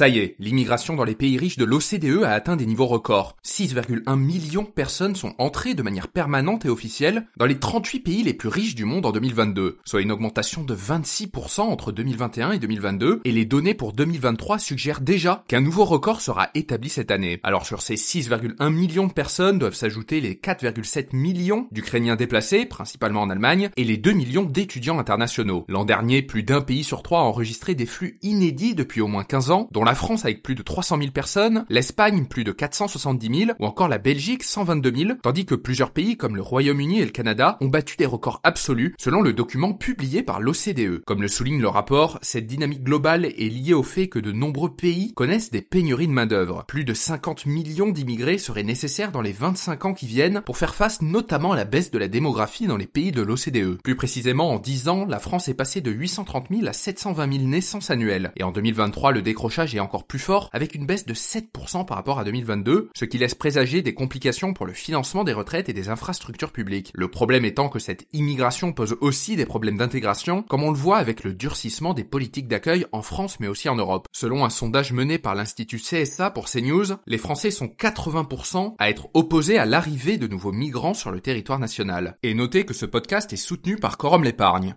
[0.00, 3.36] Ça y est, l'immigration dans les pays riches de l'OCDE a atteint des niveaux records.
[3.44, 8.22] 6,1 millions de personnes sont entrées de manière permanente et officielle dans les 38 pays
[8.22, 12.58] les plus riches du monde en 2022, soit une augmentation de 26% entre 2021 et
[12.58, 17.38] 2022, et les données pour 2023 suggèrent déjà qu'un nouveau record sera établi cette année.
[17.42, 23.20] Alors sur ces 6,1 millions de personnes doivent s'ajouter les 4,7 millions d'Ukrainiens déplacés, principalement
[23.20, 25.66] en Allemagne, et les 2 millions d'étudiants internationaux.
[25.68, 29.24] L'an dernier, plus d'un pays sur trois a enregistré des flux inédits depuis au moins
[29.24, 33.38] 15 ans, dont la France avec plus de 300 000 personnes, l'Espagne plus de 470
[33.46, 37.04] 000 ou encore la Belgique 122 000, tandis que plusieurs pays comme le Royaume-Uni et
[37.04, 41.02] le Canada ont battu des records absolus selon le document publié par l'OCDE.
[41.06, 44.74] Comme le souligne le rapport, cette dynamique globale est liée au fait que de nombreux
[44.74, 46.64] pays connaissent des pénuries de main-d'œuvre.
[46.66, 50.74] Plus de 50 millions d'immigrés seraient nécessaires dans les 25 ans qui viennent pour faire
[50.74, 53.80] face notamment à la baisse de la démographie dans les pays de l'OCDE.
[53.82, 57.44] Plus précisément, en 10 ans, la France est passée de 830 000 à 720 000
[57.44, 58.32] naissances annuelles.
[58.36, 62.18] Et en 2023, le décrochage encore plus fort avec une baisse de 7% par rapport
[62.18, 65.88] à 2022, ce qui laisse présager des complications pour le financement des retraites et des
[65.88, 66.92] infrastructures publiques.
[66.94, 70.98] Le problème étant que cette immigration pose aussi des problèmes d'intégration, comme on le voit
[70.98, 74.06] avec le durcissement des politiques d'accueil en France mais aussi en Europe.
[74.12, 79.08] Selon un sondage mené par l'Institut CSA pour CNews, les Français sont 80% à être
[79.14, 82.16] opposés à l'arrivée de nouveaux migrants sur le territoire national.
[82.22, 84.74] Et notez que ce podcast est soutenu par Corum l'épargne.